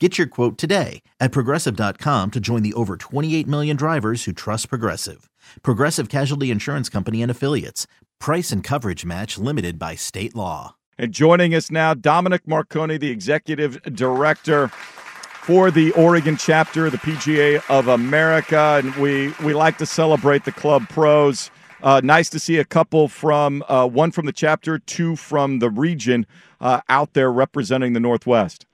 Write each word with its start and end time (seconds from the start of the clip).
Get 0.00 0.18
your 0.18 0.26
quote 0.26 0.58
today 0.58 1.02
at 1.20 1.30
progressive.com 1.30 2.32
to 2.32 2.40
join 2.40 2.64
the 2.64 2.74
over 2.74 2.96
28 2.96 3.46
million 3.46 3.76
drivers 3.76 4.24
who 4.24 4.32
trust 4.32 4.68
Progressive. 4.68 5.30
Progressive 5.62 6.08
Casualty 6.08 6.50
Insurance 6.50 6.88
Company 6.88 7.22
and 7.22 7.30
Affiliates. 7.30 7.86
Price 8.18 8.50
and 8.50 8.64
coverage 8.64 9.04
match 9.04 9.38
limited 9.38 9.78
by 9.78 9.94
state 9.94 10.34
law. 10.34 10.74
And 10.98 11.12
joining 11.12 11.54
us 11.54 11.70
now, 11.70 11.94
Dominic 11.94 12.48
Marconi, 12.48 12.98
the 12.98 13.10
executive 13.10 13.80
director 13.94 14.66
for 14.66 15.70
the 15.70 15.92
Oregon 15.92 16.36
chapter 16.36 16.86
of 16.86 16.92
the 16.92 16.98
PGA 16.98 17.62
of 17.70 17.86
America. 17.86 18.80
And 18.82 18.92
we, 18.96 19.32
we 19.44 19.54
like 19.54 19.78
to 19.78 19.86
celebrate 19.86 20.44
the 20.44 20.52
club 20.52 20.88
pros. 20.88 21.52
Uh, 21.84 22.00
nice 22.02 22.28
to 22.30 22.40
see 22.40 22.56
a 22.58 22.64
couple 22.64 23.06
from 23.06 23.62
uh, 23.68 23.86
one 23.86 24.10
from 24.10 24.26
the 24.26 24.32
chapter, 24.32 24.80
two 24.80 25.14
from 25.14 25.60
the 25.60 25.70
region 25.70 26.26
uh, 26.60 26.80
out 26.88 27.12
there 27.12 27.30
representing 27.30 27.92
the 27.92 28.00
Northwest. 28.00 28.66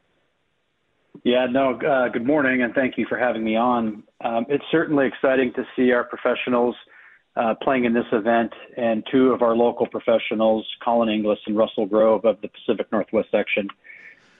Yeah, 1.24 1.46
no, 1.50 1.78
uh, 1.78 2.08
good 2.08 2.26
morning, 2.26 2.62
and 2.62 2.74
thank 2.74 2.96
you 2.96 3.06
for 3.08 3.18
having 3.18 3.44
me 3.44 3.56
on. 3.56 4.02
Um, 4.22 4.46
it's 4.48 4.64
certainly 4.70 5.06
exciting 5.06 5.52
to 5.54 5.64
see 5.76 5.92
our 5.92 6.04
professionals 6.04 6.74
uh, 7.36 7.54
playing 7.62 7.84
in 7.84 7.92
this 7.92 8.06
event, 8.12 8.52
and 8.76 9.04
two 9.10 9.32
of 9.32 9.42
our 9.42 9.54
local 9.54 9.86
professionals, 9.86 10.66
Colin 10.84 11.08
Inglis 11.08 11.38
and 11.46 11.56
Russell 11.56 11.86
Grove 11.86 12.24
of 12.24 12.40
the 12.40 12.48
Pacific 12.48 12.90
Northwest 12.90 13.28
section. 13.30 13.68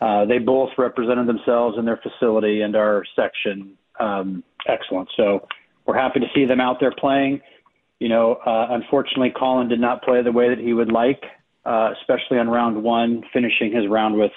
Uh, 0.01 0.25
they 0.25 0.39
both 0.39 0.71
represented 0.79 1.27
themselves 1.27 1.77
in 1.79 1.85
their 1.85 1.99
facility 1.99 2.63
and 2.63 2.75
our 2.75 3.05
section 3.15 3.77
um, 4.01 4.43
excellent. 4.67 5.09
So 5.17 5.47
we're 5.87 5.99
happy 5.99 6.21
to 6.21 6.27
see 6.35 6.47
them 6.47 6.61
out 6.61 6.81
there 6.81 6.93
playing. 6.93 7.41
You 7.99 8.09
know, 8.09 8.35
uh, 8.47 8.69
unfortunately, 8.71 9.33
Colin 9.39 9.69
did 9.69 9.81
not 9.81 10.03
play 10.03 10.23
the 10.23 10.33
way 10.33 10.49
that 10.49 10.59
he 10.59 10.73
would 10.73 10.91
like, 10.91 11.23
uh, 11.67 11.93
especially 12.01 12.39
on 12.39 12.49
round 12.49 12.83
one, 12.83 13.23
finishing 13.33 13.73
his 13.73 13.87
round 13.87 14.17
with 14.17 14.33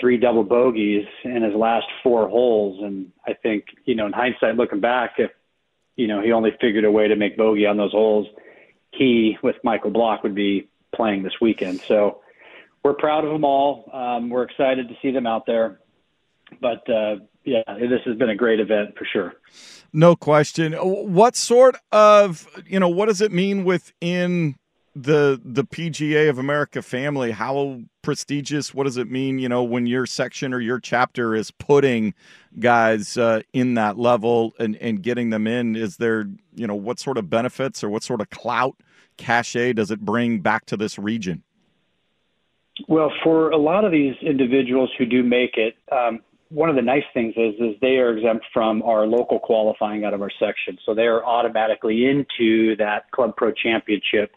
three 0.00 0.16
double 0.16 0.44
bogeys 0.44 1.06
in 1.24 1.42
his 1.42 1.54
last 1.54 1.86
four 2.02 2.28
holes. 2.28 2.82
And 2.82 3.10
I 3.26 3.34
think, 3.34 3.64
you 3.84 3.94
know, 3.94 4.06
in 4.06 4.12
hindsight, 4.12 4.56
looking 4.56 4.80
back, 4.80 5.14
if, 5.18 5.30
you 5.96 6.06
know, 6.06 6.20
he 6.22 6.32
only 6.32 6.52
figured 6.60 6.84
a 6.84 6.90
way 6.90 7.08
to 7.08 7.16
make 7.16 7.36
bogey 7.36 7.66
on 7.66 7.76
those 7.76 7.92
holes, 7.92 8.26
he, 8.92 9.36
with 9.42 9.56
Michael 9.64 9.90
Block, 9.90 10.22
would 10.22 10.34
be 10.34 10.68
playing 10.94 11.22
this 11.22 11.34
weekend. 11.40 11.80
So 11.80 12.20
we're 12.82 12.94
proud 12.94 13.24
of 13.24 13.32
them 13.32 13.44
all. 13.44 13.90
Um, 13.92 14.30
we're 14.30 14.44
excited 14.44 14.88
to 14.88 14.96
see 15.02 15.10
them 15.10 15.26
out 15.26 15.46
there. 15.46 15.80
But, 16.60 16.88
uh, 16.88 17.16
yeah, 17.44 17.62
this 17.66 18.00
has 18.04 18.16
been 18.16 18.30
a 18.30 18.36
great 18.36 18.60
event 18.60 18.96
for 18.96 19.04
sure. 19.04 19.34
No 19.92 20.14
question. 20.14 20.74
What 20.74 21.34
sort 21.34 21.76
of, 21.92 22.46
you 22.66 22.78
know, 22.78 22.88
what 22.88 23.06
does 23.06 23.20
it 23.20 23.32
mean 23.32 23.64
within 23.64 24.56
the 25.02 25.40
the 25.44 25.64
PGA 25.64 26.28
of 26.28 26.38
America 26.38 26.82
family, 26.82 27.30
how 27.30 27.80
prestigious? 28.02 28.74
What 28.74 28.84
does 28.84 28.96
it 28.96 29.10
mean? 29.10 29.38
You 29.38 29.48
know, 29.48 29.62
when 29.62 29.86
your 29.86 30.06
section 30.06 30.52
or 30.52 30.60
your 30.60 30.80
chapter 30.80 31.34
is 31.34 31.50
putting 31.52 32.14
guys 32.58 33.16
uh, 33.16 33.42
in 33.52 33.74
that 33.74 33.98
level 33.98 34.54
and 34.58 34.76
and 34.76 35.02
getting 35.02 35.30
them 35.30 35.46
in, 35.46 35.76
is 35.76 35.98
there 35.98 36.28
you 36.54 36.66
know 36.66 36.74
what 36.74 36.98
sort 36.98 37.16
of 37.16 37.30
benefits 37.30 37.84
or 37.84 37.88
what 37.88 38.02
sort 38.02 38.20
of 38.20 38.30
clout 38.30 38.76
cachet 39.16 39.74
does 39.74 39.90
it 39.90 40.00
bring 40.00 40.40
back 40.40 40.66
to 40.66 40.76
this 40.76 40.98
region? 40.98 41.42
Well, 42.86 43.12
for 43.22 43.50
a 43.50 43.58
lot 43.58 43.84
of 43.84 43.92
these 43.92 44.14
individuals 44.22 44.90
who 44.98 45.04
do 45.04 45.22
make 45.22 45.56
it, 45.56 45.76
um, 45.90 46.20
one 46.48 46.68
of 46.70 46.76
the 46.76 46.82
nice 46.82 47.04
things 47.14 47.34
is 47.36 47.54
is 47.60 47.76
they 47.80 47.98
are 47.98 48.16
exempt 48.16 48.46
from 48.52 48.82
our 48.82 49.06
local 49.06 49.38
qualifying 49.38 50.04
out 50.04 50.14
of 50.14 50.22
our 50.22 50.30
section, 50.40 50.76
so 50.84 50.92
they 50.92 51.06
are 51.06 51.24
automatically 51.24 52.06
into 52.06 52.74
that 52.76 53.08
Club 53.12 53.36
Pro 53.36 53.52
Championship 53.52 54.32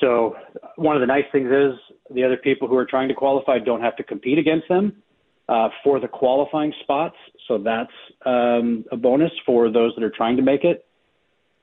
so 0.00 0.36
one 0.76 0.94
of 0.96 1.00
the 1.00 1.06
nice 1.06 1.24
things 1.32 1.48
is 1.50 1.72
the 2.14 2.24
other 2.24 2.36
people 2.36 2.68
who 2.68 2.76
are 2.76 2.84
trying 2.84 3.08
to 3.08 3.14
qualify 3.14 3.58
don't 3.58 3.80
have 3.80 3.96
to 3.96 4.02
compete 4.02 4.38
against 4.38 4.68
them 4.68 5.02
uh, 5.48 5.68
for 5.82 6.00
the 6.00 6.08
qualifying 6.08 6.72
spots. 6.82 7.16
So 7.48 7.58
that's 7.58 7.92
um, 8.24 8.84
a 8.92 8.96
bonus 8.96 9.32
for 9.44 9.70
those 9.70 9.92
that 9.96 10.04
are 10.04 10.12
trying 10.14 10.36
to 10.36 10.42
make 10.42 10.64
it. 10.64 10.86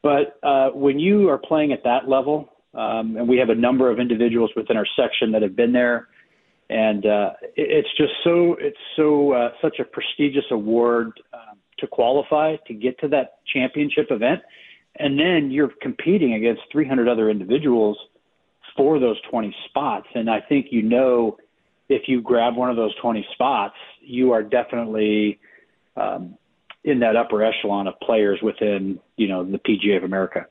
But 0.01 0.39
uh, 0.43 0.69
when 0.69 0.99
you 0.99 1.29
are 1.29 1.37
playing 1.37 1.71
at 1.71 1.83
that 1.83 2.09
level, 2.09 2.49
um, 2.73 3.17
and 3.17 3.27
we 3.27 3.37
have 3.37 3.49
a 3.49 3.55
number 3.55 3.91
of 3.91 3.99
individuals 3.99 4.51
within 4.55 4.77
our 4.77 4.87
section 4.97 5.31
that 5.31 5.41
have 5.41 5.55
been 5.55 5.71
there, 5.71 6.07
and 6.69 7.05
uh, 7.05 7.31
it's 7.55 7.89
just 7.97 8.11
so 8.23 8.55
it's 8.59 8.77
so 8.95 9.31
uh, 9.33 9.49
such 9.61 9.77
a 9.79 9.83
prestigious 9.83 10.45
award 10.49 11.11
um, 11.33 11.57
to 11.77 11.87
qualify 11.87 12.55
to 12.67 12.73
get 12.73 12.99
to 12.99 13.07
that 13.09 13.39
championship 13.53 14.07
event, 14.09 14.41
and 14.97 15.19
then 15.19 15.51
you're 15.51 15.71
competing 15.81 16.33
against 16.33 16.61
300 16.71 17.07
other 17.07 17.29
individuals 17.29 17.97
for 18.75 18.99
those 18.99 19.19
20 19.29 19.55
spots. 19.65 20.07
And 20.15 20.29
I 20.29 20.41
think 20.41 20.67
you 20.71 20.81
know 20.81 21.37
if 21.89 22.03
you 22.07 22.21
grab 22.21 22.55
one 22.55 22.69
of 22.69 22.75
those 22.75 22.95
20 23.01 23.25
spots, 23.33 23.75
you 24.01 24.31
are 24.31 24.43
definitely 24.43 25.39
um, 25.95 26.37
in 26.83 26.99
that 26.99 27.15
upper 27.15 27.43
echelon 27.43 27.87
of 27.87 27.97
players 28.01 28.39
within 28.41 28.99
you 29.15 29.27
know 29.27 29.43
the 29.43 29.57
PGA 29.57 29.97
of 29.97 30.03
America. 30.03 30.47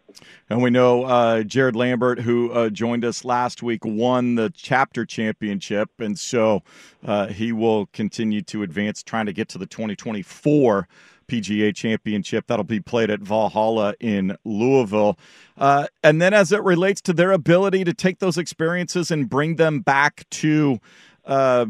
And 0.48 0.62
we 0.62 0.70
know 0.70 1.04
uh, 1.04 1.42
Jared 1.42 1.76
Lambert, 1.76 2.20
who 2.20 2.50
uh, 2.52 2.70
joined 2.70 3.04
us 3.04 3.24
last 3.24 3.62
week, 3.62 3.84
won 3.84 4.36
the 4.36 4.50
chapter 4.54 5.04
championship, 5.04 5.90
and 5.98 6.18
so 6.18 6.62
uh, 7.04 7.26
he 7.26 7.52
will 7.52 7.86
continue 7.86 8.40
to 8.42 8.62
advance, 8.62 9.02
trying 9.02 9.26
to 9.26 9.32
get 9.32 9.48
to 9.50 9.58
the 9.58 9.66
2024 9.66 10.88
PGA 11.32 11.74
Championship. 11.74 12.46
That'll 12.46 12.64
be 12.64 12.80
played 12.80 13.10
at 13.10 13.20
Valhalla 13.20 13.94
in 14.00 14.36
Louisville. 14.44 15.18
Uh, 15.56 15.86
and 16.02 16.20
then, 16.20 16.34
as 16.34 16.52
it 16.52 16.62
relates 16.62 17.00
to 17.02 17.12
their 17.14 17.32
ability 17.32 17.84
to 17.84 17.94
take 17.94 18.18
those 18.18 18.36
experiences 18.36 19.10
and 19.10 19.30
bring 19.30 19.56
them 19.56 19.80
back 19.80 20.28
to 20.30 20.78
uh, 21.24 21.64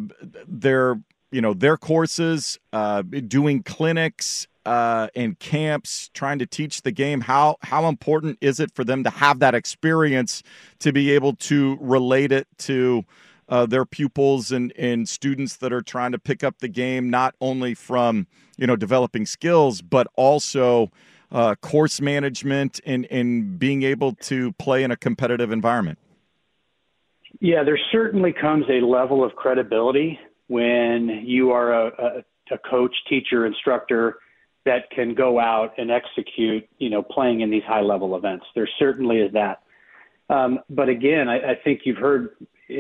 their, 0.49 1.00
you 1.31 1.41
know, 1.41 1.55
their 1.55 1.77
courses, 1.77 2.59
uh, 2.73 3.03
doing 3.03 3.62
clinics 3.62 4.49
uh, 4.67 5.09
and 5.15 5.39
camps, 5.39 6.11
trying 6.12 6.41
to 6.41 6.47
teach 6.47 6.83
the 6.83 6.93
game. 6.93 7.21
How 7.21 7.56
how 7.62 7.89
important 7.89 8.39
is 8.41 8.59
it 8.59 8.75
for 8.75 8.83
them 8.83 9.05
to 9.05 9.11
have 9.11 9.39
that 9.39 9.55
experience 9.55 10.43
to 10.81 10.93
be 10.93 11.12
able 11.12 11.37
to 11.37 11.79
relate 11.81 12.33
it 12.33 12.49
to? 12.59 13.05
Uh, 13.53 13.67
their 13.67 13.85
pupils 13.85 14.51
and, 14.51 14.73
and 14.79 15.07
students 15.07 15.57
that 15.57 15.75
are 15.75 15.83
trying 15.83 16.11
to 16.11 16.19
pick 16.19 16.43
up 16.43 16.61
the 16.61 16.69
game, 16.69 17.11
not 17.11 17.35
only 17.39 17.75
from 17.75 18.27
you 18.57 18.67
know 18.67 18.77
developing 18.77 19.27
skills, 19.27 19.82
but 19.82 20.06
also 20.17 20.91
uh, 21.31 21.55
course 21.56 22.00
management 22.00 22.81
and, 22.87 23.06
and 23.11 23.59
being 23.59 23.82
able 23.82 24.15
to 24.15 24.53
play 24.53 24.82
in 24.82 24.91
a 24.91 24.97
competitive 24.97 25.53
environment. 25.53 25.99
Yeah, 27.41 27.62
there 27.62 27.79
certainly 27.91 28.32
comes 28.32 28.65
a 28.71 28.85
level 28.85 29.23
of 29.23 29.35
credibility 29.35 30.19
when 30.47 31.23
you 31.26 31.50
are 31.50 31.75
a, 31.75 31.87
a, 31.88 32.55
a 32.55 32.59
coach, 32.71 32.94
teacher, 33.06 33.44
instructor 33.44 34.17
that 34.65 34.88
can 34.91 35.15
go 35.15 35.38
out 35.38 35.75
and 35.76 35.91
execute, 35.91 36.67
you 36.79 36.88
know, 36.88 37.03
playing 37.03 37.43
in 37.43 37.50
these 37.50 37.65
high 37.65 37.82
level 37.82 38.17
events. 38.17 38.47
There 38.55 38.69
certainly 38.79 39.19
is 39.19 39.31
that. 39.35 39.61
Um, 40.31 40.61
but 40.71 40.88
again, 40.88 41.29
I, 41.29 41.50
I 41.50 41.55
think 41.62 41.81
you've 41.85 41.99
heard 41.99 42.31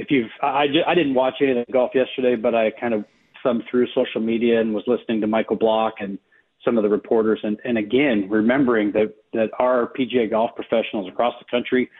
if 0.00 0.10
you've, 0.10 0.30
I, 0.42 0.66
I 0.86 0.94
didn't 0.94 1.14
watch 1.14 1.34
any 1.40 1.52
of 1.52 1.66
the 1.66 1.72
golf 1.72 1.92
yesterday, 1.94 2.36
but 2.36 2.54
I 2.54 2.70
kind 2.70 2.94
of 2.94 3.04
thumbed 3.42 3.64
through 3.70 3.86
social 3.94 4.20
media 4.20 4.60
and 4.60 4.74
was 4.74 4.84
listening 4.86 5.20
to 5.20 5.26
Michael 5.26 5.56
Block 5.56 5.94
and 6.00 6.18
some 6.64 6.76
of 6.78 6.82
the 6.82 6.88
reporters. 6.88 7.40
And, 7.42 7.58
and 7.64 7.76
again, 7.78 8.28
remembering 8.30 8.92
that, 8.92 9.14
that 9.32 9.50
our 9.58 9.92
PGA 9.98 10.30
golf 10.30 10.50
professionals 10.54 11.08
across 11.08 11.34
the 11.38 11.44
country 11.50 11.90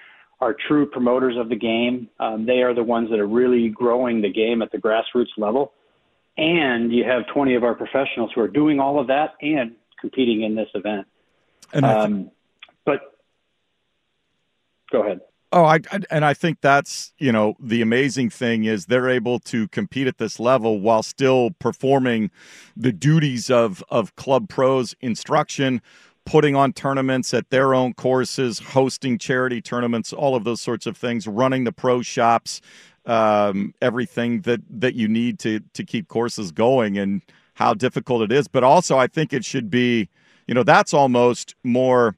are 0.41 0.57
true 0.69 0.87
promoters 0.87 1.37
of 1.37 1.49
the 1.49 1.57
game. 1.57 2.09
Um, 2.19 2.47
they 2.47 2.63
are 2.63 2.75
the 2.75 2.83
ones 2.83 3.11
that 3.11 3.21
are 3.21 3.27
really 3.27 3.69
growing 3.69 4.23
the 4.23 4.33
game 4.33 4.63
at 4.63 4.73
the 4.73 4.79
grassroots 4.79 5.37
level. 5.37 5.73
and 6.37 6.93
you 6.93 7.05
have 7.05 7.27
20 7.33 7.55
of 7.55 7.65
our 7.65 7.75
professionals 7.75 8.31
who 8.35 8.41
are 8.41 8.49
doing 8.49 8.81
all 8.81 8.99
of 8.99 9.09
that 9.09 9.35
and 9.41 9.73
competing 10.01 10.43
in 10.43 10.55
this 10.55 10.69
event. 10.75 11.07
And 11.73 11.85
um, 11.85 12.31
but 12.85 13.01
go 14.91 15.03
ahead. 15.03 15.21
Oh, 15.53 15.65
I, 15.65 15.81
I, 15.93 16.01
and 16.11 16.25
I 16.25 16.35
think 16.35 16.61
that's 16.63 17.13
you 17.19 17.33
know 17.33 17.57
the 17.61 17.83
amazing 17.83 18.31
thing 18.31 18.65
is 18.65 18.87
they're 18.87 19.11
able 19.11 19.39
to 19.41 19.69
compete 19.69 20.07
at 20.07 20.19
this 20.19 20.41
level 20.41 20.81
while 20.81 21.03
still 21.03 21.51
performing 21.59 22.31
the 22.77 22.93
duties 22.93 23.51
of 23.51 23.85
of 23.91 24.17
club 24.17 24.49
pros 24.49 24.95
instruction, 25.03 25.83
putting 26.27 26.57
on 26.57 26.73
tournaments 26.73 27.35
at 27.35 27.51
their 27.51 27.75
own 27.75 27.95
courses, 27.95 28.61
hosting 28.61 29.19
charity 29.19 29.61
tournaments, 29.63 30.13
all 30.13 30.37
of 30.37 30.45
those 30.45 30.61
sorts 30.63 30.87
of 30.87 30.97
things, 30.97 31.27
running 31.27 31.65
the 31.65 31.73
pro 31.73 32.03
shops, 32.03 32.61
um, 33.07 33.75
everything 33.83 34.43
that 34.43 34.61
that 34.71 34.95
you 34.95 35.09
need 35.09 35.39
to 35.41 35.61
to 35.75 35.85
keep 35.85 36.09
courses 36.09 36.53
going, 36.53 36.99
and 36.99 37.23
how 37.55 37.75
difficult 37.75 38.23
it 38.23 38.33
is. 38.33 38.49
But 38.49 38.65
also, 38.65 38.99
I 38.99 39.07
think 39.07 39.33
it 39.35 39.45
should 39.45 39.71
be, 39.71 40.09
you 40.47 40.55
know, 40.55 40.63
that's 40.63 40.95
almost 40.95 41.57
more 41.65 42.17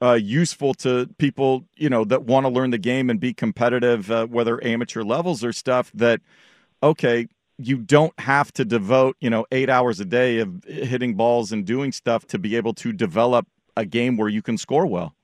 uh, 0.00 0.12
useful 0.12 0.74
to 0.74 1.08
people, 1.18 1.64
you 1.76 1.88
know, 1.88 2.04
that 2.04 2.24
want 2.24 2.44
to 2.44 2.50
learn 2.50 2.70
the 2.70 2.78
game 2.78 3.10
and 3.10 3.18
be 3.18 3.34
competitive, 3.34 4.10
uh, 4.10 4.26
whether 4.26 4.62
amateur 4.64 5.02
levels 5.02 5.42
or 5.42 5.52
stuff. 5.52 5.90
That 5.94 6.20
okay, 6.82 7.28
you 7.58 7.78
don't 7.78 8.18
have 8.20 8.52
to 8.52 8.64
devote, 8.64 9.16
you 9.20 9.30
know, 9.30 9.46
eight 9.50 9.68
hours 9.68 9.98
a 10.00 10.04
day 10.04 10.38
of 10.38 10.64
hitting 10.64 11.14
balls 11.14 11.50
and 11.52 11.64
doing 11.64 11.92
stuff 11.92 12.26
to 12.28 12.38
be 12.38 12.56
able 12.56 12.74
to 12.74 12.92
develop 12.92 13.46
a 13.76 13.84
game 13.84 14.16
where 14.16 14.28
you 14.28 14.42
can 14.42 14.56
score 14.56 14.86
well. 14.86 15.14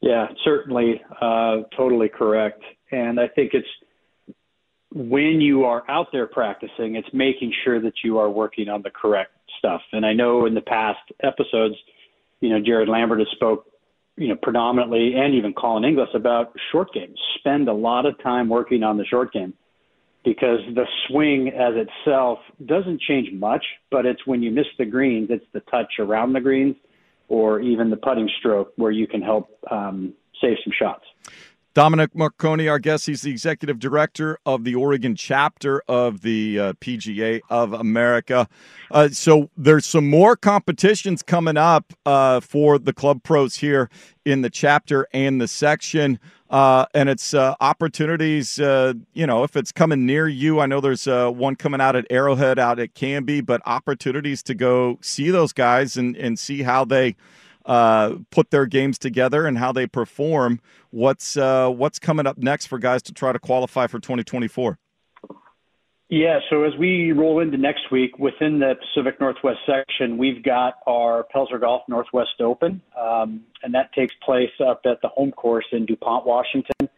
Yeah, 0.00 0.26
certainly, 0.44 1.02
uh, 1.20 1.58
totally 1.76 2.08
correct. 2.08 2.62
And 2.90 3.20
I 3.20 3.28
think 3.28 3.52
it's 3.54 3.68
when 4.90 5.40
you 5.40 5.64
are 5.64 5.88
out 5.88 6.08
there 6.12 6.26
practicing, 6.26 6.96
it's 6.96 7.08
making 7.12 7.52
sure 7.64 7.80
that 7.80 7.94
you 8.02 8.18
are 8.18 8.28
working 8.28 8.68
on 8.68 8.82
the 8.82 8.90
correct 8.90 9.32
stuff. 9.58 9.80
And 9.92 10.04
I 10.04 10.12
know 10.12 10.46
in 10.46 10.54
the 10.54 10.60
past 10.60 11.00
episodes 11.22 11.76
you 12.42 12.50
know, 12.50 12.60
Jared 12.60 12.88
Lambert 12.88 13.20
has 13.20 13.28
spoke, 13.30 13.66
you 14.16 14.28
know, 14.28 14.36
predominantly 14.36 15.14
and 15.14 15.34
even 15.34 15.54
Colin 15.54 15.84
Inglis 15.84 16.10
about 16.12 16.52
short 16.70 16.92
games. 16.92 17.18
Spend 17.38 17.68
a 17.68 17.72
lot 17.72 18.04
of 18.04 18.20
time 18.22 18.48
working 18.48 18.82
on 18.82 18.98
the 18.98 19.04
short 19.04 19.32
game 19.32 19.54
because 20.24 20.60
the 20.74 20.86
swing 21.06 21.48
as 21.48 21.74
itself 21.76 22.40
doesn't 22.66 23.00
change 23.00 23.32
much, 23.32 23.64
but 23.90 24.04
it's 24.04 24.26
when 24.26 24.42
you 24.42 24.50
miss 24.50 24.66
the 24.76 24.84
greens, 24.84 25.28
it's 25.30 25.46
the 25.52 25.60
touch 25.60 25.94
around 25.98 26.32
the 26.32 26.40
greens 26.40 26.76
or 27.28 27.60
even 27.60 27.90
the 27.90 27.96
putting 27.96 28.28
stroke 28.38 28.72
where 28.76 28.90
you 28.90 29.06
can 29.06 29.22
help 29.22 29.48
um, 29.70 30.12
save 30.40 30.56
some 30.64 30.72
shots. 30.76 31.04
Dominic 31.74 32.14
Marconi, 32.14 32.68
our 32.68 32.78
guest, 32.78 33.06
he's 33.06 33.22
the 33.22 33.30
executive 33.30 33.78
director 33.78 34.38
of 34.44 34.64
the 34.64 34.74
Oregon 34.74 35.16
chapter 35.16 35.82
of 35.88 36.20
the 36.20 36.58
uh, 36.58 36.72
PGA 36.74 37.40
of 37.48 37.72
America. 37.72 38.46
Uh, 38.90 39.08
so 39.08 39.48
there's 39.56 39.86
some 39.86 40.08
more 40.10 40.36
competitions 40.36 41.22
coming 41.22 41.56
up 41.56 41.94
uh, 42.04 42.40
for 42.40 42.78
the 42.78 42.92
club 42.92 43.22
pros 43.22 43.56
here 43.56 43.88
in 44.26 44.42
the 44.42 44.50
chapter 44.50 45.06
and 45.14 45.40
the 45.40 45.48
section. 45.48 46.20
Uh, 46.50 46.84
and 46.92 47.08
it's 47.08 47.32
uh, 47.32 47.54
opportunities, 47.62 48.60
uh, 48.60 48.92
you 49.14 49.26
know, 49.26 49.42
if 49.42 49.56
it's 49.56 49.72
coming 49.72 50.04
near 50.04 50.28
you. 50.28 50.60
I 50.60 50.66
know 50.66 50.82
there's 50.82 51.06
one 51.06 51.56
coming 51.56 51.80
out 51.80 51.96
at 51.96 52.06
Arrowhead 52.10 52.58
out 52.58 52.78
at 52.78 52.92
Canby, 52.92 53.40
but 53.40 53.62
opportunities 53.64 54.42
to 54.42 54.54
go 54.54 54.98
see 55.00 55.30
those 55.30 55.54
guys 55.54 55.96
and, 55.96 56.14
and 56.16 56.38
see 56.38 56.62
how 56.64 56.84
they– 56.84 57.16
uh, 57.64 58.16
put 58.30 58.50
their 58.50 58.66
games 58.66 58.98
together 58.98 59.46
and 59.46 59.58
how 59.58 59.72
they 59.72 59.86
perform. 59.86 60.60
What's 60.90 61.36
uh, 61.36 61.70
what's 61.70 61.98
coming 61.98 62.26
up 62.26 62.38
next 62.38 62.66
for 62.66 62.78
guys 62.78 63.02
to 63.04 63.12
try 63.12 63.32
to 63.32 63.38
qualify 63.38 63.86
for 63.86 63.98
2024? 63.98 64.78
Yeah, 66.08 66.40
so 66.50 66.64
as 66.64 66.72
we 66.78 67.12
roll 67.12 67.40
into 67.40 67.56
next 67.56 67.90
week 67.90 68.18
within 68.18 68.58
the 68.58 68.74
Pacific 68.74 69.18
Northwest 69.18 69.60
section, 69.64 70.18
we've 70.18 70.42
got 70.42 70.74
our 70.86 71.26
Pelzer 71.34 71.58
Golf 71.58 71.84
Northwest 71.88 72.38
Open, 72.40 72.82
um, 73.00 73.40
and 73.62 73.72
that 73.74 73.94
takes 73.94 74.14
place 74.22 74.50
up 74.60 74.82
at 74.84 75.00
the 75.00 75.08
home 75.08 75.32
course 75.32 75.64
in 75.72 75.86
DuPont, 75.86 76.26
Washington. 76.26 76.90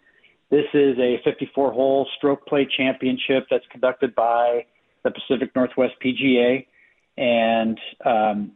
This 0.51 0.67
is 0.75 0.99
a 0.99 1.21
54 1.25 1.73
hole 1.73 2.09
stroke 2.17 2.45
play 2.47 2.67
championship 2.77 3.47
that's 3.49 3.65
conducted 3.71 4.17
by 4.17 4.67
the 5.05 5.13
Pacific 5.13 5.55
Northwest 5.55 5.95
PGA. 6.05 6.67
And 7.17 7.79
um, 8.05 8.53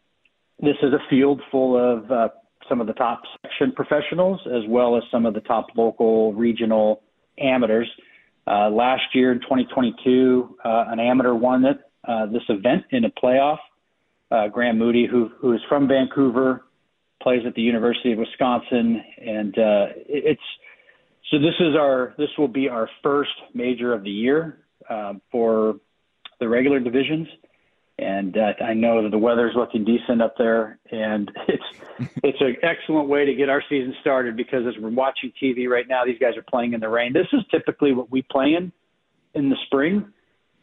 this 0.61 0.77
is 0.83 0.93
a 0.93 0.99
field 1.09 1.41
full 1.51 1.77
of 1.77 2.11
uh, 2.11 2.29
some 2.69 2.81
of 2.81 2.87
the 2.87 2.93
top 2.95 3.23
section 3.43 3.73
professionals 3.73 4.41
as 4.47 4.63
well 4.69 4.97
as 4.97 5.03
some 5.11 5.27
of 5.27 5.35
the 5.35 5.41
top 5.41 5.67
local 5.77 6.33
regional 6.35 7.03
amateurs. 7.39 7.89
Uh, 8.47 8.71
last 8.71 9.03
year 9.15 9.33
in 9.33 9.41
2022, 9.41 10.57
uh, 10.65 10.85
an 10.89 10.99
amateur 10.99 11.35
won 11.35 11.65
it, 11.65 11.79
uh, 12.07 12.27
this 12.27 12.43
event 12.49 12.85
in 12.91 13.05
a 13.05 13.11
playoff. 13.11 13.59
Uh, 14.31 14.49
Graham 14.49 14.79
Moody, 14.79 15.07
who, 15.07 15.31
who 15.39 15.53
is 15.53 15.61
from 15.69 15.87
Vancouver, 15.89 16.65
plays 17.23 17.43
at 17.47 17.55
the 17.55 17.63
University 17.63 18.13
of 18.13 18.19
Wisconsin, 18.19 19.03
and 19.19 19.59
uh, 19.59 19.87
it's 20.07 20.41
so 21.31 21.39
this 21.39 21.55
is 21.61 21.75
our 21.77 22.15
this 22.17 22.29
will 22.39 22.49
be 22.49 22.69
our 22.69 22.89
first 23.03 23.31
major 23.53 23.93
of 23.93 24.03
the 24.03 24.11
year 24.11 24.61
uh, 24.89 25.15
for 25.31 25.77
the 26.41 26.49
regular 26.49 26.81
divisions 26.81 27.27
and 27.99 28.37
uh, 28.37 28.53
I 28.63 28.75
know 28.75 29.03
that 29.03 29.11
the 29.11 29.19
weather's 29.19 29.55
looking 29.57 29.85
decent 29.85 30.23
up 30.23 30.37
there, 30.39 30.79
and 30.91 31.31
it's 31.49 31.65
it's 32.23 32.41
an 32.41 32.57
excellent 32.63 33.09
way 33.09 33.25
to 33.25 33.35
get 33.35 33.49
our 33.49 33.63
season 33.69 33.95
started 34.01 34.37
because 34.37 34.67
as 34.67 34.75
we're 34.81 34.91
watching 34.91 35.33
TV 35.43 35.69
right 35.69 35.87
now, 35.89 36.05
these 36.05 36.19
guys 36.19 36.37
are 36.37 36.45
playing 36.49 36.75
in 36.75 36.81
the 36.81 36.89
rain. 36.89 37.13
This 37.13 37.27
is 37.33 37.41
typically 37.51 37.93
what 37.93 38.11
we 38.11 38.23
play 38.23 38.55
in 38.55 38.73
in 39.35 39.51
the 39.51 39.57
spring, 39.67 40.13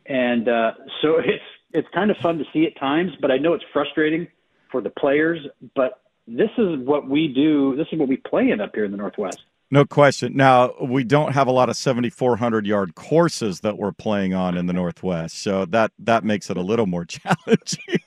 and 0.06 0.48
uh, 0.48 0.72
so 1.02 1.18
it's 1.20 1.44
it's 1.74 1.88
kind 1.94 2.10
of 2.10 2.18
fun 2.18 2.38
to 2.38 2.46
see 2.54 2.66
at 2.66 2.80
times, 2.80 3.12
but 3.20 3.32
I 3.32 3.38
know 3.38 3.54
it's 3.54 3.66
frustrating 3.74 4.28
for 4.72 4.82
the 4.82 4.90
players. 4.90 5.46
But 5.76 6.02
this 6.28 6.52
is 6.58 6.80
what 6.80 7.08
we 7.10 7.28
do. 7.28 7.76
This 7.76 7.88
is 7.92 8.00
what 8.00 8.08
we 8.08 8.18
play 8.18 8.50
in 8.50 8.62
up 8.62 8.72
here 8.74 8.86
in 8.86 8.92
the 8.92 8.98
Northwest. 8.98 9.42
No 9.72 9.84
question. 9.84 10.36
Now, 10.36 10.74
we 10.82 11.04
don't 11.04 11.34
have 11.34 11.48
a 11.48 11.52
lot 11.52 11.70
of 11.70 11.76
7400 11.76 12.68
yard 12.68 12.96
courses 12.96 13.62
that 13.62 13.78
we're 13.78 13.92
playing 13.92 14.34
on 14.34 14.58
in 14.58 14.68
the 14.68 14.74
Northwest. 14.74 15.42
So 15.42 15.66
that 15.66 15.92
that 16.00 16.24
makes 16.24 16.50
it 16.50 16.58
a 16.58 16.62
little 16.62 16.86
more 16.86 17.06
challenging. 17.06 18.00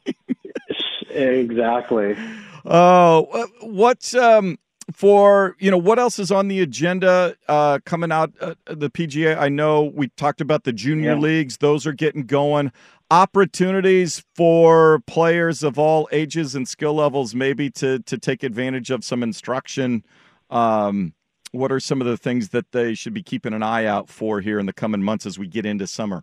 exactly. 1.10 2.16
Oh, 2.64 3.48
what's 3.60 4.14
um 4.14 4.58
for, 4.92 5.54
you 5.58 5.70
know, 5.70 5.76
what 5.76 5.98
else 5.98 6.18
is 6.18 6.30
on 6.30 6.48
the 6.48 6.60
agenda 6.60 7.34
uh 7.48 7.80
coming 7.84 8.12
out 8.12 8.32
uh, 8.40 8.54
the 8.66 8.88
PGA? 8.88 9.36
I 9.36 9.48
know 9.48 9.82
we 9.82 10.08
talked 10.16 10.40
about 10.40 10.62
the 10.62 10.72
junior 10.72 11.12
yeah. 11.12 11.18
leagues. 11.18 11.56
Those 11.58 11.86
are 11.86 11.92
getting 11.92 12.24
going. 12.24 12.70
Opportunities 13.10 14.22
for 14.36 15.00
players 15.06 15.62
of 15.62 15.78
all 15.78 16.08
ages 16.12 16.54
and 16.54 16.68
skill 16.68 16.94
levels 16.94 17.34
maybe 17.34 17.68
to 17.70 17.98
to 18.00 18.16
take 18.16 18.44
advantage 18.44 18.90
of 18.90 19.02
some 19.02 19.22
instruction 19.24 20.04
um 20.50 21.14
what 21.52 21.72
are 21.72 21.80
some 21.80 22.00
of 22.00 22.06
the 22.06 22.16
things 22.16 22.50
that 22.50 22.72
they 22.72 22.94
should 22.94 23.14
be 23.14 23.22
keeping 23.22 23.52
an 23.52 23.62
eye 23.62 23.84
out 23.84 24.08
for 24.08 24.40
here 24.40 24.58
in 24.58 24.66
the 24.66 24.72
coming 24.72 25.02
months 25.02 25.26
as 25.26 25.38
we 25.38 25.46
get 25.46 25.64
into 25.64 25.86
summer? 25.86 26.22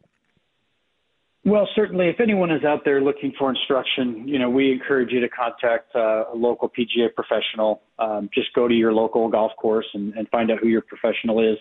Well, 1.46 1.70
certainly, 1.76 2.08
if 2.08 2.20
anyone 2.20 2.50
is 2.50 2.64
out 2.64 2.84
there 2.86 3.02
looking 3.02 3.32
for 3.38 3.52
instruction, 3.52 4.28
you 4.28 4.40
know, 4.40 4.50
we 4.50 4.72
encourage 4.72 5.12
you 5.12 5.20
to 5.20 5.30
contact 5.30 5.96
uh, 5.96 6.24
a 6.34 6.36
local 6.36 6.68
PGA 6.68 7.14
professional. 7.14 7.84
Um, 8.00 8.32
just 8.34 8.52
go 8.54 8.68
to 8.68 8.74
your 8.74 8.92
local 8.94 9.30
golf 9.30 9.52
course 9.58 9.86
and, 9.94 10.14
and 10.16 10.28
find 10.30 10.50
out 10.50 10.58
who 10.60 10.68
your 10.68 10.82
professional 10.82 11.40
is. 11.40 11.60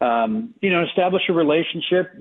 Um, 0.00 0.54
you 0.62 0.70
know, 0.70 0.84
establish 0.84 1.22
a 1.28 1.32
relationship. 1.32 2.12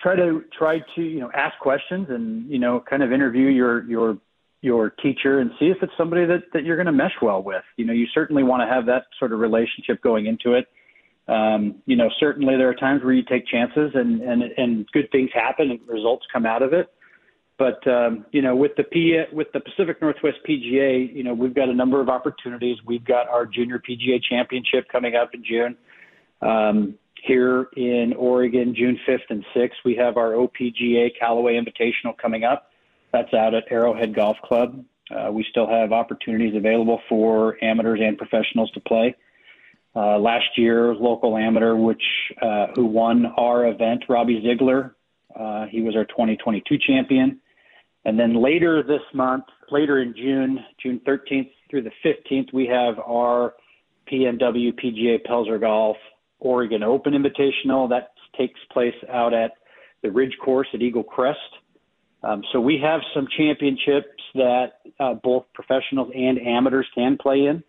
Try 0.00 0.16
to 0.16 0.44
try 0.56 0.78
to 0.94 1.02
you 1.02 1.20
know 1.20 1.30
ask 1.34 1.58
questions 1.58 2.06
and 2.08 2.48
you 2.50 2.58
know 2.58 2.82
kind 2.88 3.02
of 3.02 3.12
interview 3.12 3.48
your 3.48 3.84
your 3.84 4.16
your 4.60 4.90
teacher 4.90 5.38
and 5.38 5.50
see 5.58 5.66
if 5.66 5.76
it's 5.82 5.92
somebody 5.96 6.26
that, 6.26 6.42
that 6.52 6.64
you're 6.64 6.76
going 6.76 6.86
to 6.86 6.92
mesh 6.92 7.14
well 7.22 7.42
with. 7.42 7.62
You 7.76 7.84
know, 7.84 7.92
you 7.92 8.06
certainly 8.12 8.42
want 8.42 8.62
to 8.62 8.66
have 8.66 8.86
that 8.86 9.04
sort 9.18 9.32
of 9.32 9.38
relationship 9.38 10.02
going 10.02 10.26
into 10.26 10.54
it. 10.54 10.66
Um, 11.28 11.76
you 11.86 11.94
know, 11.94 12.08
certainly 12.18 12.56
there 12.56 12.68
are 12.68 12.74
times 12.74 13.02
where 13.04 13.12
you 13.12 13.22
take 13.22 13.46
chances 13.46 13.92
and, 13.94 14.22
and, 14.22 14.42
and 14.42 14.86
good 14.92 15.10
things 15.12 15.30
happen 15.32 15.70
and 15.70 15.80
results 15.86 16.26
come 16.32 16.46
out 16.46 16.62
of 16.62 16.72
it. 16.72 16.90
But, 17.58 17.86
um, 17.88 18.24
you 18.32 18.40
know, 18.40 18.54
with 18.54 18.72
the 18.76 18.84
P, 18.84 19.20
with 19.32 19.48
the 19.52 19.60
Pacific 19.60 20.00
Northwest 20.00 20.38
PGA, 20.48 21.12
you 21.14 21.24
know, 21.24 21.34
we've 21.34 21.54
got 21.54 21.68
a 21.68 21.74
number 21.74 22.00
of 22.00 22.08
opportunities. 22.08 22.78
We've 22.86 23.04
got 23.04 23.28
our 23.28 23.46
junior 23.46 23.80
PGA 23.80 24.22
championship 24.22 24.86
coming 24.90 25.16
up 25.16 25.30
in 25.34 25.44
June. 25.44 25.76
Um, 26.40 26.94
here 27.20 27.68
in 27.76 28.14
Oregon, 28.16 28.74
June 28.76 28.98
5th 29.06 29.28
and 29.28 29.44
6th, 29.56 29.70
we 29.84 29.96
have 29.96 30.16
our 30.16 30.32
OPGA 30.34 31.10
Callaway 31.18 31.60
Invitational 31.60 32.16
coming 32.16 32.44
up. 32.44 32.70
That's 33.12 33.32
out 33.34 33.54
at 33.54 33.64
Arrowhead 33.70 34.14
Golf 34.14 34.36
Club. 34.44 34.84
Uh, 35.10 35.30
we 35.32 35.44
still 35.50 35.68
have 35.68 35.92
opportunities 35.92 36.54
available 36.54 37.00
for 37.08 37.62
amateurs 37.62 38.00
and 38.02 38.18
professionals 38.18 38.70
to 38.72 38.80
play. 38.80 39.14
Uh, 39.96 40.18
last 40.18 40.46
year, 40.56 40.94
local 40.94 41.36
amateur, 41.36 41.74
which 41.74 42.02
uh, 42.42 42.66
who 42.74 42.84
won 42.84 43.26
our 43.36 43.66
event, 43.68 44.04
Robbie 44.08 44.42
Ziegler, 44.42 44.94
uh, 45.34 45.66
he 45.66 45.80
was 45.80 45.96
our 45.96 46.04
2022 46.04 46.76
champion. 46.86 47.40
And 48.04 48.18
then 48.18 48.40
later 48.40 48.82
this 48.82 49.00
month, 49.14 49.44
later 49.70 50.00
in 50.02 50.14
June, 50.14 50.60
June 50.82 51.00
13th 51.06 51.50
through 51.70 51.82
the 51.82 51.92
15th, 52.04 52.52
we 52.52 52.66
have 52.66 52.98
our 52.98 53.54
PNW 54.10 54.72
PGA 54.78 55.18
Pelzer 55.26 55.60
Golf 55.60 55.96
Oregon 56.38 56.82
Open 56.82 57.12
Invitational 57.12 57.88
that 57.90 58.12
takes 58.36 58.60
place 58.72 58.94
out 59.10 59.34
at 59.34 59.52
the 60.02 60.10
Ridge 60.10 60.36
Course 60.42 60.68
at 60.72 60.80
Eagle 60.80 61.02
Crest. 61.02 61.38
Um, 62.22 62.42
so 62.52 62.60
we 62.60 62.78
have 62.82 63.00
some 63.14 63.28
championships 63.36 64.22
that 64.34 64.80
uh, 64.98 65.14
both 65.14 65.44
professionals 65.54 66.10
and 66.14 66.38
amateurs 66.38 66.86
can 66.94 67.16
play 67.16 67.46
in, 67.46 67.62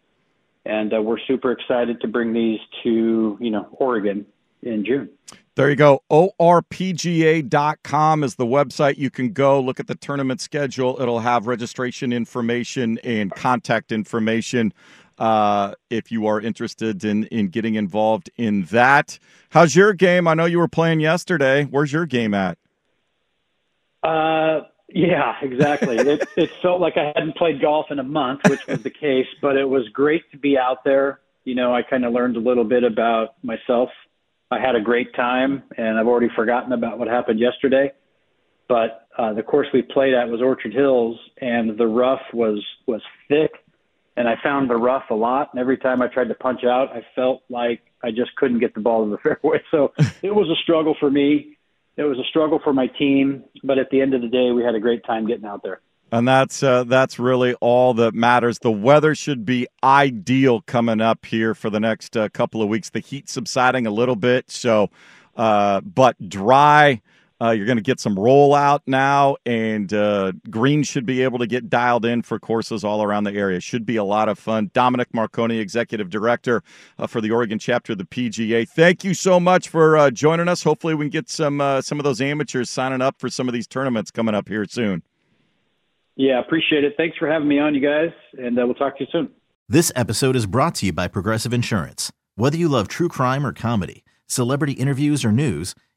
and 0.66 0.94
uh, 0.94 1.02
we're 1.02 1.20
super 1.28 1.52
excited 1.52 2.02
to 2.02 2.08
bring 2.08 2.34
these 2.34 2.60
to 2.84 3.38
you 3.40 3.52
know 3.52 3.68
Oregon 3.74 4.26
in 4.64 4.86
June. 4.86 5.10
There 5.56 5.70
you 5.70 5.76
go. 5.76 6.04
ORPGA.com 6.10 8.24
is 8.24 8.36
the 8.36 8.46
website. 8.46 8.98
You 8.98 9.10
can 9.10 9.34
go 9.34 9.60
look 9.60 9.82
at 9.82 9.88
the 9.88 9.96
tournament 9.96 10.42
schedule. 10.42 11.02
It'll 11.02 11.20
have 11.20 11.48
registration 11.48 12.14
information 12.14 12.98
and 13.04 13.32
contact 13.32 13.92
information 13.92 14.74
uh, 15.18 15.74
if 15.90 16.12
you 16.12 16.28
are 16.28 16.40
interested 16.40 17.04
in, 17.04 17.26
in 17.26 17.50
getting 17.50 17.76
involved 17.76 18.30
in 18.38 18.64
that. 18.66 19.20
How's 19.50 19.76
your 19.76 19.94
game? 19.94 20.30
I 20.30 20.34
know 20.34 20.46
you 20.46 20.60
were 20.60 20.70
playing 20.70 21.02
yesterday. 21.02 21.66
Where's 21.66 21.92
your 21.92 22.06
game 22.06 22.34
at? 22.34 22.58
Uh, 24.04 24.62
yeah, 24.88 25.36
exactly. 25.42 25.98
it, 26.00 26.28
it 26.36 26.50
felt 26.62 26.82
like 26.82 26.98
I 26.98 27.12
hadn't 27.16 27.36
played 27.36 27.62
golf 27.62 27.88
in 27.92 28.00
a 28.00 28.04
month, 28.04 28.42
which 28.48 28.66
was 28.68 28.82
the 28.82 28.90
case, 28.90 29.28
but 29.42 29.56
it 29.56 29.68
was 29.68 29.88
great 29.90 30.30
to 30.32 30.38
be 30.38 30.58
out 30.58 30.84
there. 30.84 31.20
You 31.44 31.56
know, 31.56 31.74
I 31.74 31.82
kind 31.82 32.06
of 32.06 32.14
learned 32.14 32.38
a 32.38 32.40
little 32.40 32.64
bit 32.64 32.84
about 32.84 33.36
myself. 33.44 33.90
I 34.52 34.60
had 34.60 34.76
a 34.76 34.82
great 34.82 35.14
time, 35.16 35.64
and 35.78 36.00
I've 36.00 36.08
already 36.08 36.30
forgotten 36.36 36.74
about 36.74 36.98
what 36.98 37.08
happened 37.08 37.40
yesterday. 37.40 37.92
But 38.68 39.08
uh, 39.18 39.34
the 39.34 39.44
course 39.44 39.68
we 39.74 39.82
played 39.82 40.14
at 40.14 40.28
was 40.28 40.42
Orchard 40.42 40.74
Hills, 40.74 41.18
and 41.42 41.78
the 41.78 41.88
rough 41.88 42.22
was 42.34 42.64
was 42.88 43.02
thick, 43.28 43.52
and 44.16 44.28
I 44.28 44.36
found 44.44 44.70
the 44.70 44.76
rough 44.76 45.10
a 45.10 45.16
lot. 45.16 45.50
And 45.52 45.60
every 45.60 45.78
time 45.78 46.02
I 46.02 46.08
tried 46.08 46.28
to 46.28 46.36
punch 46.36 46.64
out, 46.64 46.90
I 46.92 47.04
felt 47.16 47.44
like 47.50 47.82
I 48.04 48.12
just 48.12 48.36
couldn't 48.38 48.60
get 48.60 48.74
the 48.76 48.80
ball 48.80 49.04
in 49.04 49.10
the 49.10 49.18
fairway. 49.24 49.60
So 49.72 49.94
it 50.22 50.34
was 50.34 50.48
a 50.50 50.62
struggle 50.64 50.96
for 51.00 51.10
me 51.10 51.58
it 52.00 52.04
was 52.04 52.18
a 52.18 52.24
struggle 52.24 52.60
for 52.64 52.72
my 52.72 52.88
team, 52.88 53.44
but 53.62 53.78
at 53.78 53.90
the 53.90 54.00
end 54.00 54.14
of 54.14 54.22
the 54.22 54.30
day, 54.30 54.52
we 54.52 54.64
had 54.64 54.74
a 54.74 54.80
great 54.80 55.04
time 55.04 55.28
getting 55.28 55.46
out 55.46 55.62
there. 55.64 55.82
And 56.12 56.28
that's 56.28 56.64
uh, 56.64 56.86
that's 56.86 57.20
really 57.20 57.54
all 57.56 57.94
that 57.96 58.16
matters. 58.16 58.60
The 58.60 58.72
weather 58.72 59.14
should 59.14 59.46
be 59.46 59.68
ideal 59.84 60.62
coming 60.62 61.02
up 61.02 61.26
here 61.26 61.54
for 61.54 61.70
the 61.70 61.80
next 61.80 62.18
uh, 62.18 62.30
couple 62.30 62.64
of 62.64 62.70
weeks. 62.70 62.90
The 62.90 63.00
heat 63.00 63.30
subsiding 63.30 63.86
a 63.86 63.92
little 63.92 64.16
bit, 64.16 64.50
so 64.50 64.90
uh, 65.36 65.82
but 65.82 66.30
dry. 66.30 67.02
Uh, 67.42 67.52
you're 67.52 67.66
going 67.66 67.78
to 67.78 67.84
get 67.84 68.02
some 68.02 68.16
rollout 68.16 68.82
now, 68.86 69.38
and 69.46 69.94
uh, 69.94 70.34
Green 70.50 70.84
should 70.84 71.06
be 71.06 71.24
able 71.24 71.40
to 71.40 71.48
get 71.48 71.70
dialed 71.70 72.04
in 72.04 72.22
for 72.22 72.38
courses 72.38 72.84
all 72.84 73.02
around 73.02 73.24
the 73.24 73.32
area. 73.32 73.62
Should 73.62 73.86
be 73.86 73.96
a 73.96 74.04
lot 74.04 74.28
of 74.28 74.38
fun. 74.38 74.72
Dominic 74.74 75.14
Marconi, 75.14 75.60
Executive 75.60 76.10
Director 76.10 76.64
uh, 76.98 77.08
for 77.08 77.22
the 77.22 77.32
Oregon 77.32 77.58
chapter 77.58 77.94
of 77.94 77.98
the 77.98 78.04
PGA. 78.04 78.68
Thank 78.68 79.06
you 79.06 79.14
so 79.14 79.40
much 79.40 79.70
for 79.70 79.98
uh, 79.98 80.12
joining 80.12 80.50
us. 80.50 80.64
Hopefully, 80.64 80.96
we 80.96 81.06
can 81.06 81.12
get 81.12 81.30
some 81.30 81.62
uh, 81.62 81.82
some 81.82 81.98
of 81.98 82.04
those 82.04 82.20
amateurs 82.20 82.70
signing 82.70 83.02
up 83.02 83.20
for 83.20 83.30
some 83.30 83.48
of 83.48 83.54
these 83.54 83.68
tournaments 83.68 84.12
coming 84.12 84.36
up 84.36 84.50
here 84.50 84.66
soon. 84.66 85.02
Yeah, 86.18 86.40
appreciate 86.40 86.84
it. 86.84 86.96
Thanks 86.98 87.16
for 87.18 87.30
having 87.30 87.48
me 87.48 87.60
on, 87.60 87.74
you 87.74 87.80
guys, 87.80 88.12
and 88.38 88.60
uh, 88.60 88.66
we'll 88.66 88.76
talk 88.76 88.98
to 88.98 89.06
you 89.06 89.10
soon. 89.14 89.30
This 89.70 89.94
episode 89.96 90.36
is 90.36 90.46
brought 90.46 90.76
to 90.76 90.88
you 90.88 90.92
by 90.92 91.08
Progressive 91.08 91.54
Insurance. 91.54 92.12
Whether 92.36 92.58
you 92.58 92.68
love 92.68 92.90
true 92.90 93.08
crime 93.08 93.46
or 93.46 93.54
comedy, 93.54 94.04
celebrity 94.28 94.74
interviews 94.74 95.24
or 95.24 95.32
news 95.32 95.76